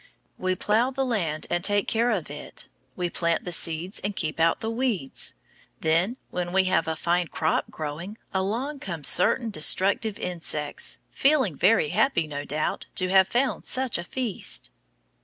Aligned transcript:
We 0.39 0.55
plough 0.55 0.89
the 0.89 1.05
land 1.05 1.45
and 1.51 1.63
take 1.63 1.87
care 1.87 2.09
of 2.09 2.31
it, 2.31 2.67
we 2.95 3.07
plant 3.07 3.43
the 3.43 3.51
seeds 3.51 3.99
and 3.99 4.15
keep 4.15 4.39
out 4.39 4.59
the 4.59 4.71
weeds. 4.71 5.35
Then, 5.81 6.17
when 6.31 6.51
we 6.51 6.63
have 6.63 6.87
a 6.87 6.95
fine 6.95 7.27
crop 7.27 7.65
growing, 7.69 8.17
along 8.33 8.79
come 8.79 9.03
certain 9.03 9.51
destructive 9.51 10.17
insects, 10.17 10.97
feeling 11.11 11.55
very 11.55 11.89
happy, 11.89 12.25
no 12.25 12.45
doubt, 12.45 12.87
to 12.95 13.09
have 13.09 13.27
found 13.27 13.65
such 13.65 13.99
a 13.99 14.03
feast. 14.03 14.71